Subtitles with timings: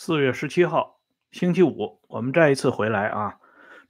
[0.00, 1.00] 四月十七号，
[1.32, 3.34] 星期五，我们再一次回来啊，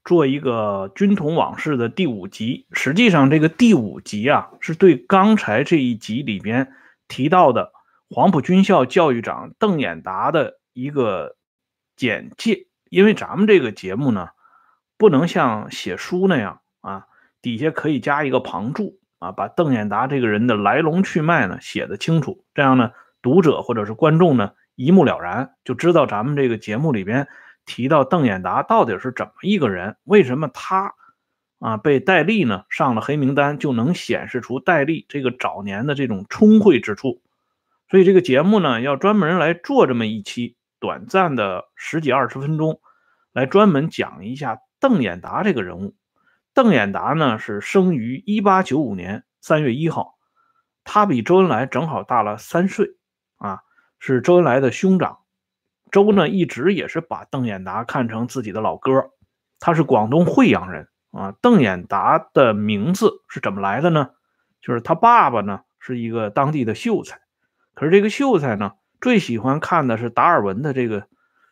[0.06, 2.66] 做一个军统往事的第五集。
[2.72, 6.72] 实际上，这个第五集啊，是对刚才这一集里边
[7.08, 7.72] 提到的
[8.08, 11.36] 黄埔军校教育长邓演达的一个
[11.94, 12.68] 简介。
[12.88, 14.30] 因为咱们这个节目呢，
[14.96, 17.04] 不能像写书那样啊，
[17.42, 24.52] 底下可以加一个旁注啊，把邓演达这个人的来龙去脉呢写得清楚，这样呢，读者或者是观众呢。
[24.78, 27.26] 一目了然，就知道咱们这个节目里边
[27.66, 30.94] 提到邓演达到底是怎么一个人，为什么他
[31.58, 37.20] 啊被戴笠呢上了黑名单，就能显示出戴笠这个早年的这种聪慧之处。
[37.88, 42.80] 所以这个节目呢，要专门来做这么一期短暂的十几二十分钟，
[43.32, 45.96] 来专门讲一下邓演达这个人物。
[46.54, 50.14] 邓演达呢是生于一八九五年三月一号，
[50.84, 52.97] 他比周恩来正好大了三岁。
[53.98, 55.18] 是周恩来的兄长，
[55.90, 59.10] 周呢一直也是把邓演达看成自己的老哥。
[59.60, 61.34] 他是广东惠阳人啊。
[61.40, 64.10] 邓演达的名字是怎么来的呢？
[64.60, 67.20] 就是他爸爸呢是一个当地的秀才，
[67.74, 71.06] 可是这个秀才呢最喜欢看的是达尔文的这个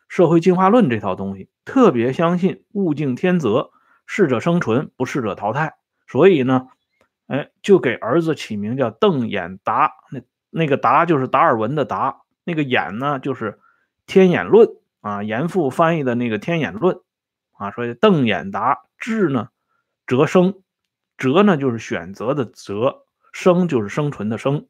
[0.07, 3.71] 社会进化论这套东西，特别相信物竞天择，
[4.05, 5.75] 适者生存，不适者淘汰。
[6.07, 6.67] 所以呢，
[7.27, 9.91] 哎，就给儿子起名叫邓演达。
[10.11, 12.21] 那那个达就是达尔文的达。
[12.47, 13.51] 那个演呢，就是
[14.05, 14.69] 《天演论》
[15.01, 16.95] 啊，严复翻译的那个《天演论》
[17.51, 19.49] 啊，说邓演达志呢，
[20.05, 20.61] 哲生，
[21.17, 23.03] 哲呢就是选择的择，
[23.33, 24.65] 生就是生存的生，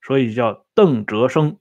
[0.00, 1.58] 所以叫邓哲生。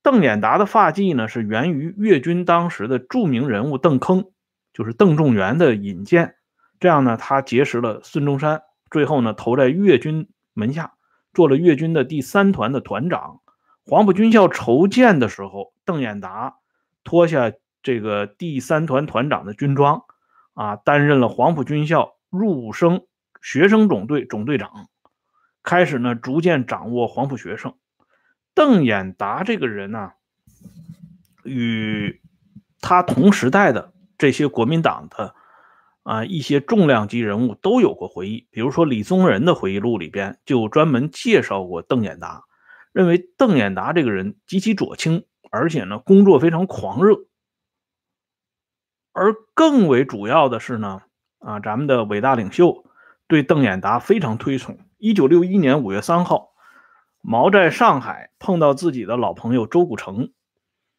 [0.00, 4.30] 邓演达的发迹呢，是源于粤军当时的著名人物邓铿，
[4.72, 6.36] 就是邓仲元的引荐，
[6.80, 10.94] 这样呢，他结识了孙中山，最后呢，投在粤军门下，
[11.34, 13.42] 做了粤军的第三团的团长。
[13.86, 16.56] 黄埔军校筹建的时候，邓演达
[17.04, 17.52] 脱下
[17.82, 20.04] 这个第三团团长的军装，
[20.54, 23.06] 啊，担任了黄埔军校入伍生
[23.42, 24.88] 学生总队总队长，
[25.62, 27.74] 开始呢逐渐掌握黄埔学生。
[28.54, 30.12] 邓演达这个人呢，
[31.42, 32.22] 与
[32.80, 35.34] 他同时代的这些国民党的
[36.04, 42.44] 啊一些重量级人物都有过回忆，比如说李宗仁的回忆录里边就专门介绍过邓演达。
[42.94, 47.26] 认为邓演达这个人极其左倾，而且呢工作非常狂热，
[49.12, 51.02] 而更为主要的是呢，
[51.40, 52.84] 啊，咱们的伟大领袖
[53.26, 54.78] 对邓演达非常推崇。
[54.96, 56.52] 一九六一年五月三号，
[57.20, 60.32] 毛在上海碰到自己的老朋友周古城，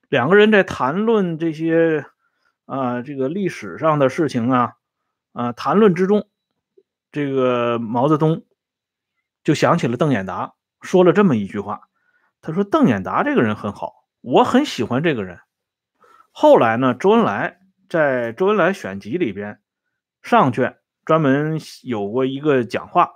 [0.09, 2.05] 两个人在谈论这些
[2.65, 4.73] 啊这个历史上的事情啊
[5.31, 6.27] 啊谈论之中，
[7.13, 8.43] 这个毛泽东
[9.45, 10.55] 就想起了邓演达。
[10.85, 11.89] 说了这么一句话，
[12.41, 15.39] 他说：“邓演达这个人很好，我很喜欢这个人。”
[16.31, 17.59] 后来呢，周恩来
[17.89, 19.59] 在周恩来选集里边
[20.21, 23.11] 上卷专门有过一个讲话，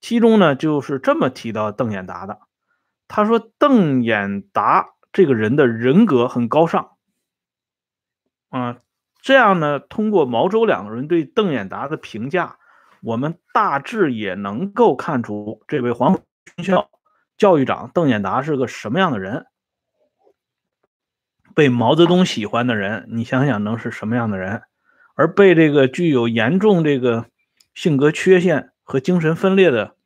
[0.00, 2.40] 其中呢就是这么提到邓演达的。
[3.08, 6.96] 他说：“邓演达这个人的人格很高尚。”
[8.50, 8.78] 啊，
[9.20, 12.58] 这样呢，通过毛周两个人对邓演达的评价，
[13.02, 16.20] 我们大致也能够看出这位黄
[16.62, 16.90] 校。
[17.38, 19.46] 教育长邓演达是个什么样的人？
[21.54, 24.62] 被毛泽东喜欢的人，你想想能是什么样的人？
[25.14, 27.26] 而被这个具有严重这个
[27.74, 29.96] 性格缺陷和精神分裂的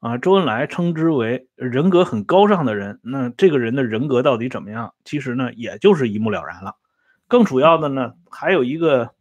[0.00, 4.94] 啊，周恩来称之为人格很高尚的人，那这个人的人格到底怎么样？
[5.04, 6.76] 其实呢，也就是一目了然了。
[7.26, 9.14] 更主要的呢，还有一个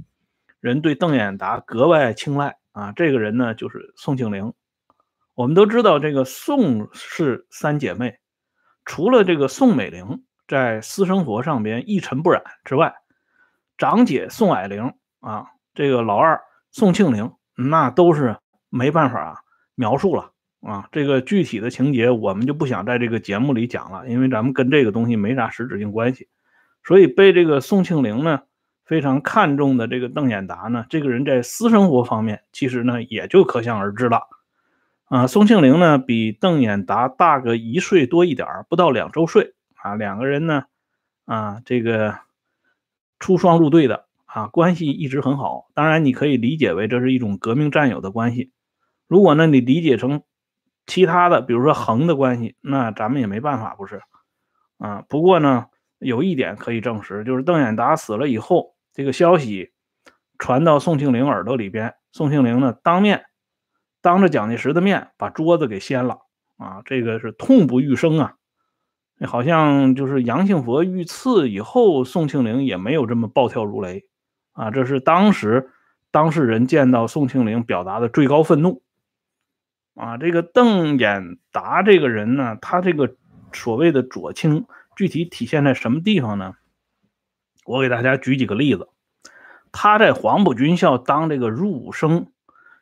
[0.59, 4.53] 人对邓演达格外青睐啊，这个人呢就是宋庆龄。
[5.33, 8.19] 我们都知道，这个宋氏三姐妹，
[8.83, 12.93] 除了这个宋美龄在私生活上边一尘不染之外，
[13.77, 16.41] 长姐宋霭龄啊，这个老二
[16.71, 18.37] 宋庆龄，那都是
[18.69, 19.37] 没办法啊
[19.73, 20.89] 描述了啊。
[20.91, 26.27] 这个具体的情节，我们就不想在这个节目里讲了，因为咱们跟这个东西没啥实质性关系。
[26.83, 28.41] 所以被这个宋庆龄呢
[28.85, 34.21] 非常看重的这个邓演达呢，这个人在私生活方面，其实呢也就可想而知了。
[35.11, 39.93] 啊，宋庆龄呢比邓演达大个一岁多一点不到两周岁啊。
[39.93, 40.63] 两个人呢，
[41.25, 42.17] 啊，这个
[43.19, 45.65] 出双入对的啊，关系一直很好。
[45.73, 48.53] 当然，你可以理解为这是一种革命战友的关系。
[49.05, 50.21] 如果呢，你理解成
[50.85, 54.01] 其他的，比如说横的关系，那咱们也没办法，不是？
[54.77, 55.65] 啊，不过呢，
[55.99, 59.73] 有一点可以证实，就是邓演达死了以后，这个消息
[60.39, 63.25] 传到宋庆龄耳朵里边，宋庆龄呢当面。
[64.01, 66.21] 当着蒋介石的面把桌子给掀了
[66.57, 66.81] 啊！
[66.85, 68.35] 这个是痛不欲生啊！
[69.27, 74.05] 好像就是杨庆佛遇刺以后，宋庆龄也没有这么暴跳如雷
[74.53, 74.71] 啊。
[74.71, 75.69] 这是当时
[76.09, 78.81] 当事人见到宋庆龄表达的最高愤怒
[79.93, 80.17] 啊。
[80.17, 83.15] 这个邓演达这个人呢，他这个
[83.53, 84.65] 所谓的左倾，
[84.95, 86.55] 具体体现在什么地方呢？
[87.63, 88.89] 我给大家举几个例子。
[89.71, 92.30] 他在黄埔军校当这个入伍生、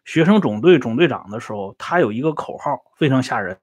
[0.10, 3.60] 学生总队总队长的时候，他有一个口号非常吓人。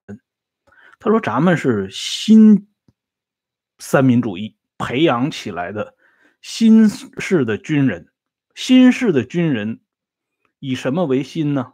[1.00, 2.68] 他说：“咱们是新
[3.80, 5.96] 三民主义培养起来的
[6.40, 8.12] 新式的军人，
[8.54, 9.80] 新式的军人
[10.60, 11.72] 以什么为新呢？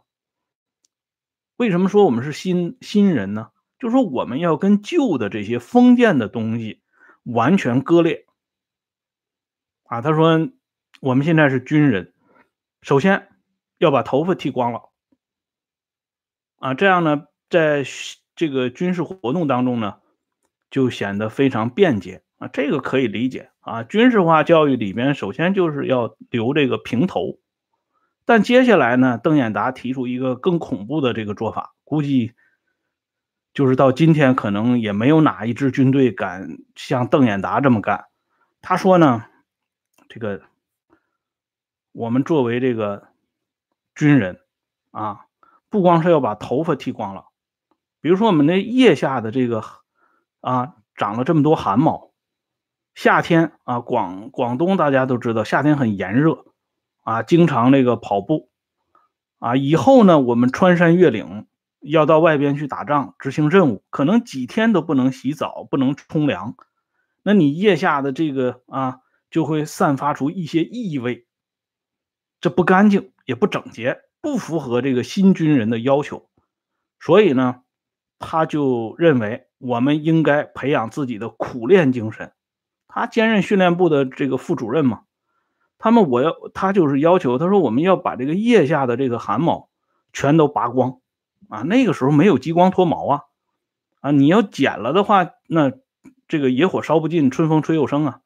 [1.55, 3.51] 为什么说我们是新新人呢？
[3.77, 6.81] 就说我们要跟旧的这些封建的东西
[7.21, 8.25] 完全割裂。”
[9.85, 10.49] 啊，他说。
[11.01, 12.13] 我们现在是军人，
[12.81, 13.27] 首先
[13.77, 14.89] 要把头发剃光了
[16.57, 17.83] 啊，这样呢，在
[18.35, 19.95] 这个军事活动当中呢，
[20.69, 23.83] 就显得非常便捷啊，这个可以理解啊。
[23.83, 27.39] 军事化教育里边，首先就是要留这个平头，
[28.25, 32.33] 但接下来呢，邓演达提出一个更恐怖的这个做法，估计
[33.53, 38.05] 就是到今天可能也没有哪一支军队敢像邓演达这么干。
[38.61, 39.25] 他说呢，
[40.07, 40.41] 这个。
[41.95, 43.09] 我们作为这个
[43.95, 44.39] 军人
[44.91, 45.25] 啊，
[45.69, 47.25] 不光是要把头发剃光了，
[48.01, 49.63] 比如说我们那腋下的这个
[50.41, 52.11] 啊，长了这么多汗毛。
[52.95, 56.45] 夏天啊，广广东大家都知道，夏天很炎热
[57.01, 58.51] 啊，经常那个跑步
[59.39, 59.55] 啊。
[59.55, 61.47] 以后呢，我们穿山越岭，
[61.79, 66.55] 要到外边去打仗执行任务，可能几天都不能洗澡，不能冲凉。
[67.23, 68.99] 那你腋下的这个啊，
[69.31, 71.25] 就会散发出一些异味。
[72.41, 76.29] 这不干净，也不整洁，不符合这个新军人的要求，
[76.99, 77.61] 所以呢，
[78.19, 82.33] 他就认为我们应该培养自己的苦练精神。
[82.87, 85.01] 他兼任训练部的这个副主任嘛，
[85.79, 89.69] 他们我要他就是要求，他说我们要把这个腋下的这个汗毛
[90.11, 90.99] 全都拔光
[91.49, 91.61] 啊。
[91.63, 93.21] 那个时候没有激光脱毛啊，
[94.01, 95.71] 啊，你要剪了的话，那
[96.27, 98.19] 这个野火烧不尽，春风吹又生啊。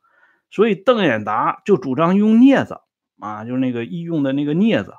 [0.50, 2.82] 所以邓演达就主张用镊子。
[3.20, 4.94] 啊，就是那个医用的那个镊子，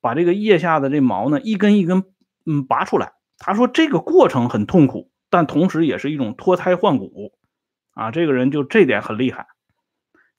[0.00, 2.04] 把这个腋下的这毛呢一根一根
[2.46, 3.12] 嗯拔出来。
[3.38, 7.32] 他说这个过程很痛苦，但同时也是一种脱胎换骨。
[7.92, 9.46] 啊，这个人就这点很厉害。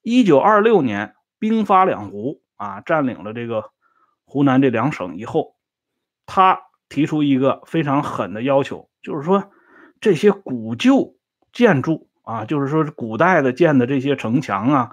[0.01, 3.71] 一九二六年兵发两湖啊，占领了这个
[4.25, 5.55] 湖南这两省以后，
[6.25, 9.51] 他提出一个非常狠的要求，就是说
[10.01, 11.15] 这些古旧
[11.53, 14.91] 建筑啊，就是说古代的建的这些城墙啊，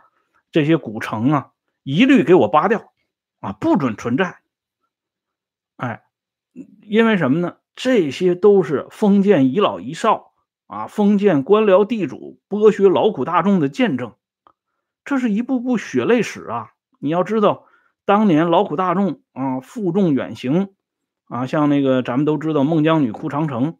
[0.50, 1.51] 这些古城啊。
[1.82, 2.92] 一律给我扒掉，
[3.40, 4.38] 啊，不准存在。
[5.76, 6.02] 哎，
[6.82, 7.56] 因为什么呢？
[7.74, 10.32] 这些都是封建遗老遗少
[10.66, 14.12] 啊，封建官僚地主剥削劳苦大众的见证。
[15.04, 16.72] 这是一部部血泪史啊！
[16.98, 17.64] 你要知道，
[18.04, 20.74] 当年劳苦大众啊，负重远行
[21.24, 23.78] 啊，像那个咱们都知道孟姜女哭长城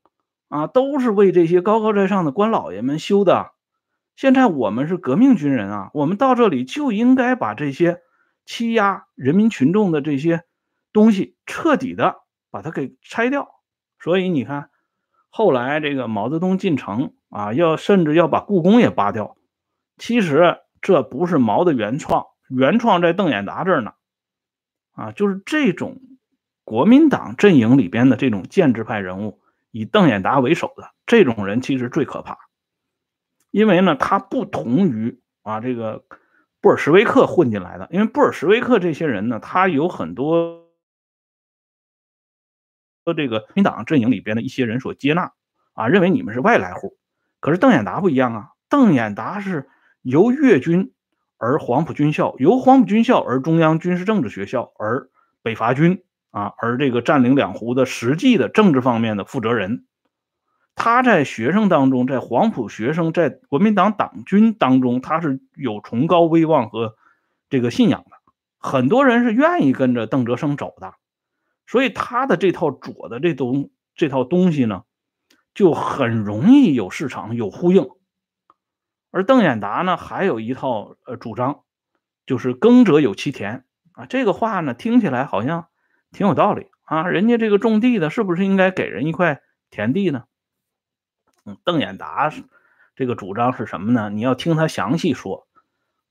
[0.49, 3.53] 啊，都是为这些高高在上的官老爷们修的。
[4.15, 8.03] 现在我们是革命军人啊，我们到这里就应该把这些
[8.45, 10.45] 欺压人民群众的这些
[10.93, 12.17] 东西彻底的
[12.51, 13.49] 把它给拆掉。
[13.99, 14.71] 所以你看，
[15.29, 19.37] 后来这个毛泽东进城啊，要甚至要把故宫也扒掉。
[19.97, 23.93] 其实这不是毛的原创，原创在邓演达这儿呢。
[24.93, 26.01] 啊，就是这种
[26.65, 29.41] 国民党阵营里边的这种建制派人物，
[29.71, 32.39] 以邓演达为首的这种人，其实最可怕。
[33.53, 36.05] 因为呢，他不同于啊这个
[36.61, 40.69] 布尔什维克混进来的，因为布尔什维克这些人呢，他有很多
[43.05, 45.33] 和这个国民党阵营里边的一些人所接纳
[45.75, 46.97] 啊，认为你们是外来户。
[47.41, 49.69] 可是邓演达不一样啊，邓演达是
[50.01, 50.95] 由粤军
[51.37, 55.11] 而黄埔军校，由黄埔军校而中央军事政治学校，而
[55.43, 59.85] 北伐军啊，而这个占领两湖的实际的政治方面的负责人。
[60.75, 66.97] 他在学生当中，在黄埔学生，在国民党党军当中，他是有崇高威望和
[67.51, 68.17] 这个信仰的。
[68.59, 70.95] 很多人是愿意跟着邓泽生走的，
[71.67, 74.85] 所以他的这套左的这东这套东西呢，
[75.53, 77.89] 就很容易有市场有呼应。
[79.11, 81.61] 而邓演达呢，还有一套呃主张，
[82.25, 84.07] 就是耕者有其田啊。
[84.07, 85.67] 这个话呢，听起来好像
[86.13, 87.07] 挺有道理啊。
[87.09, 90.25] 人家这个种地的，是不是应该给人一块田地呢？
[91.45, 92.33] 嗯，邓演达
[92.95, 94.11] 这个主张是什么呢？
[94.11, 95.49] 你要听他详细说，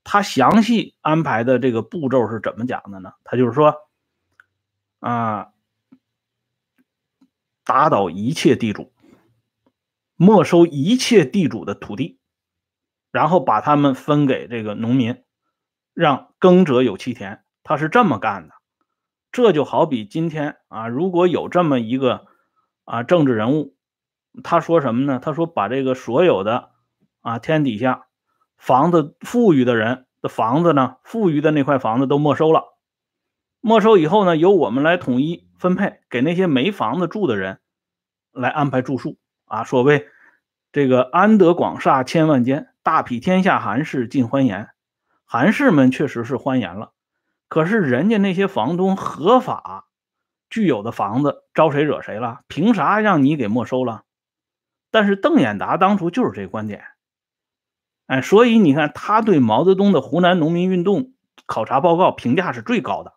[0.04, 3.12] 他详细安排的这个步骤是怎么讲的呢？
[3.24, 3.88] 他就是说，
[5.00, 5.52] 啊，
[7.64, 8.92] 打倒一切地主，
[10.16, 12.18] 没收一切地主的土地，
[13.10, 15.22] 然后把他们分给这个农民，
[15.94, 17.44] 让耕者有其田。
[17.62, 18.54] 他是这么干的。
[19.30, 22.26] 这就好比今天啊，如果有这么一个
[22.84, 23.76] 啊政治人物，
[24.42, 25.20] 他说什么呢？
[25.22, 26.70] 他说把这个所有的
[27.20, 28.06] 啊天底下
[28.56, 32.78] 房子富裕的人的房子呢，富裕的那块房子都没收了。
[33.60, 37.60] 没收以后呢，由我们来统一分配给那些没房子住的人
[38.32, 39.64] 来安排住宿啊。
[39.64, 40.08] 所谓
[40.72, 44.70] 这个安得广厦千万间，大庇天下寒士尽欢颜。
[45.24, 46.92] 寒士们确实是欢颜了。
[47.48, 49.86] 可是人家那些房东合法
[50.48, 52.40] 具有的房子招谁惹谁了？
[52.48, 54.04] 凭啥让你给没收了？
[54.92, 56.84] 但是邓演达当初就是这个观点，
[58.06, 61.14] 哎，所以你看他对毛泽东的湖南农民运动
[61.46, 63.14] 考察报告评价是最高的，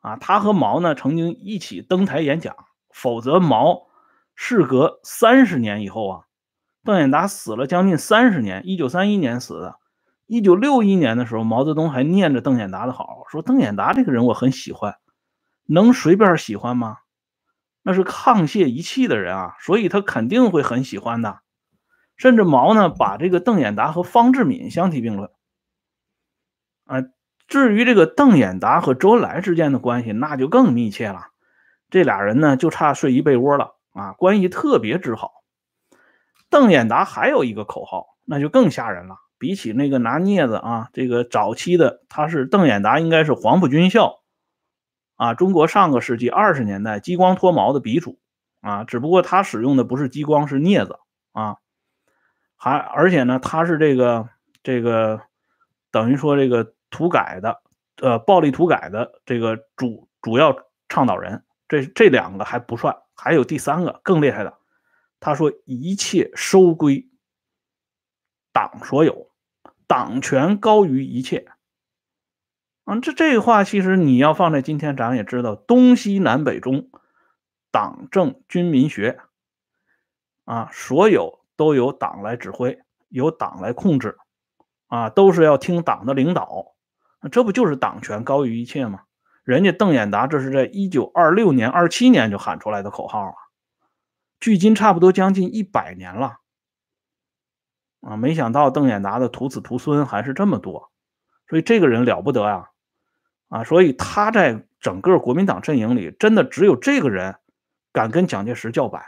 [0.00, 2.54] 啊，他和毛呢曾经一起登台演讲，
[2.94, 3.88] 否则毛
[4.36, 6.24] 事隔三十年以后啊，
[6.84, 9.80] 邓演达死了将近三十年，一九三一年死的。
[10.26, 14.96] 一九六一年的时候，毛泽东还念着邓演达的好，说邓演达这个人我很喜欢，
[15.66, 16.98] 能随便喜欢吗？
[17.82, 21.40] 那是沆瀣一气的人啊，所以他肯定会很喜欢的。
[22.16, 25.30] 甚至毛呢，把这个邓演达和方志敏相提并论。
[26.84, 27.02] 啊，
[27.48, 31.28] 至于这个邓演达和周恩来之间的关系，那就更密切了。
[31.88, 35.32] 这俩人呢，就差睡一被窝了啊，关系特别之好。
[36.50, 39.16] 邓演达还有一个口号，那就更吓人了。
[39.38, 44.19] 比起那个拿镊子啊，这个早期的他是邓演达，应该是黄埔军校
[45.20, 48.18] 啊，中国上个世纪二十年代激光脱毛的鼻祖
[48.62, 50.98] 啊，只不过他使用的不是激光，是镊子
[51.32, 51.58] 啊，
[52.56, 54.30] 还而且呢，他是这个
[54.62, 55.20] 这个
[55.90, 57.60] 等于说这个土改的
[57.96, 60.56] 呃暴力土改的这个主主要
[60.88, 64.56] 倡导人，这这两个还不算，还有第三个更厉害的，
[65.20, 67.10] 他说一切收归
[68.54, 69.28] 党所有。
[69.86, 71.46] 党权高于一切，
[72.90, 76.90] 啊，这这话其实你要放在今天，咱也知道，东西南北中，
[77.70, 79.20] 党政军民学，
[80.44, 84.18] 啊，所有都由党来指挥，由党来控制，
[84.88, 86.74] 啊，都是要听党的领导，
[87.30, 89.02] 这不就是党权高于一切吗？
[89.44, 93.34] 人家邓演达这是在一九二六年、二七年就喊出来的口号啊，
[94.40, 96.38] 距今差不多将近一百年了。
[98.00, 100.90] 啊，没想到邓演达的徒子徒孙还是这么多，
[101.48, 102.42] 所以这个人了不得！
[102.42, 102.69] 啊，
[103.50, 107.36] 啊所以他在整个国民党阵营里，真的只有这个人
[107.92, 109.04] 敢跟蒋介石叫板。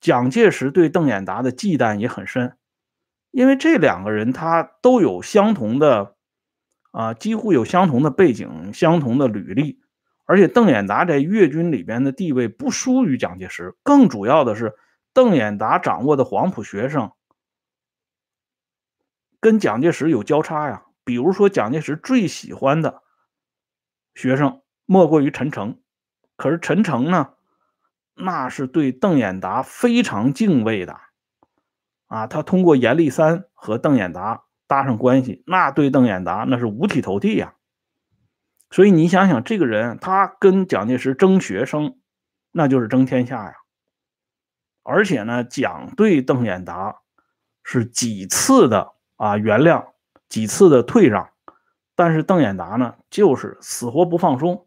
[0.00, 2.56] 蒋介石对邓演达的忌惮也很深，
[3.32, 6.14] 因为这两个人他都有相同的，
[6.90, 9.80] 啊，几乎有相同的背景、相同的履历，
[10.24, 13.74] 而且邓演达在粤军里边的地位不输于蒋介石。
[13.82, 14.74] 更主要的是，
[15.12, 17.10] 邓演达掌握的黄埔学生。
[19.40, 23.02] 跟蒋介石有交叉呀，比如说蒋介石最喜欢的
[24.14, 25.80] 学生莫过于陈诚，
[26.36, 27.34] 可是陈诚呢，
[28.14, 31.00] 那是对邓演达非常敬畏的
[32.06, 32.26] 啊。
[32.26, 37.54] 他通过阎立三和邓演达搭上关系，那对邓演达那是五体投地呀。
[38.70, 41.98] 所以你想想，这个人他跟蒋介石争学生，
[42.52, 43.54] 那就是争天下呀。
[44.82, 47.00] 而且呢，蒋对邓演达
[47.62, 48.92] 是几次的。
[49.20, 49.84] 啊，原谅
[50.30, 51.28] 几次的退让，
[52.00, 54.66] 但是邓演达呢，就是死活不放松。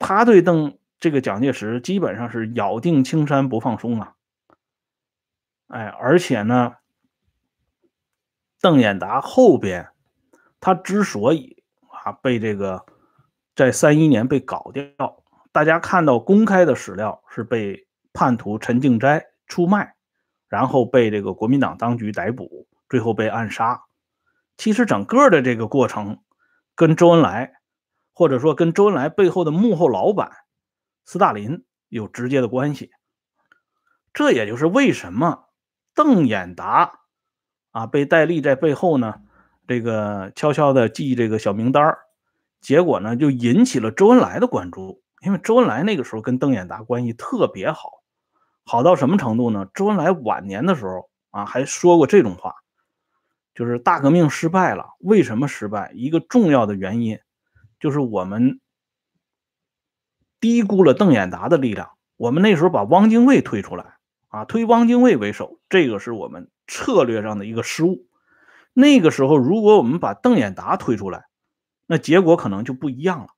[0.00, 4.14] 他对邓这个蒋介石基本上是咬定青山不放松啊。
[5.68, 6.74] 哎，而且呢，
[8.60, 9.90] 邓演达后边
[10.58, 12.84] 他之所以啊被这个
[13.54, 15.22] 在三一年被搞掉，
[15.52, 19.94] 大家看到公开的史料是被叛徒陈敬斋出卖，
[20.48, 22.66] 然后被这个国民党当局逮捕。
[22.88, 23.80] 最后被暗杀。
[24.56, 26.22] 其实整个的这个过程，
[26.74, 27.54] 跟周恩来，
[28.12, 30.30] 或者说跟周恩来背后的幕后老板
[31.04, 32.90] 斯大林有直接的关系。
[34.12, 35.48] 这也就是为什么
[35.94, 37.00] 邓演达
[37.72, 39.20] 啊被戴笠在背后呢，
[39.66, 41.96] 这个悄悄的记这个小名单
[42.60, 45.02] 结果呢就引起了周恩来的关注。
[45.22, 48.02] 因为周恩来那个时候跟邓演达关系特别好，
[48.64, 49.66] 好到什么程度呢？
[49.74, 52.54] 周恩来晚年的时候啊还说过这种话。
[53.54, 55.92] 就是大革命失败了，为什么失败？
[55.94, 57.20] 一个重要的原因
[57.78, 58.60] 就是我们
[60.40, 61.90] 低估了邓演达的力量。
[62.16, 63.96] 我们那时候把汪精卫推出来
[64.28, 68.06] 啊，推汪精卫为首，这个是我们策略上的一个失误。
[68.72, 71.24] 那个时候，如果我们把邓演达推出来，
[71.86, 73.28] 那结果可能就不一样了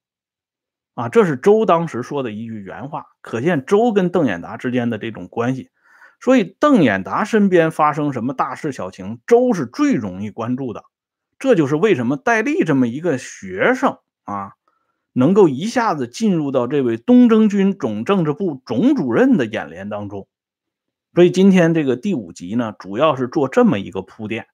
[0.95, 1.09] 啊。
[1.09, 5.71] 这是周当时说的一句原话，可见周跟邓演达之间的这种关系。
[6.21, 10.85] 所以邓演达身边发生什么大事小情，周是最容易关注的。
[11.39, 14.55] 这就是为什么戴笠这么一个学生啊，
[15.13, 20.29] 能够一下子进入到这位东征军总政治部总主任的眼帘当中。
[21.15, 24.49] 所以今天这个第五集呢，主要是做这么一个铺垫。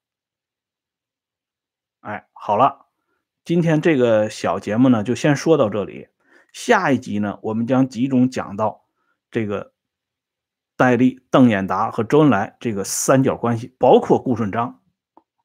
[1.99, 2.85] 哎，好了，
[3.43, 6.07] 今天这个小节目呢，就先说到这里。
[6.53, 8.85] 下一集呢，我们将集中讲到
[9.31, 9.72] 这个
[10.75, 14.79] 戴笠、邓演达和周恩来这个三角关系，包括顾顺章。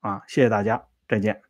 [0.00, 1.47] 啊，谢谢大家，再见。